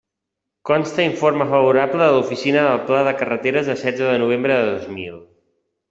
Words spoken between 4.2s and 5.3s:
novembre de dos mil.